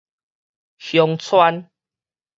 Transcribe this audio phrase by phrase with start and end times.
[0.79, 1.69] 鄉村